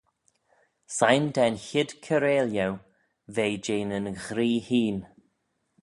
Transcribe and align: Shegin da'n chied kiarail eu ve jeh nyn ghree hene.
Shegin 0.95 1.27
da'n 1.35 1.55
chied 1.65 1.89
kiarail 2.03 2.49
eu 2.65 2.73
ve 3.35 3.45
jeh 3.63 3.85
nyn 3.89 4.07
ghree 4.25 4.57
hene. 4.67 5.05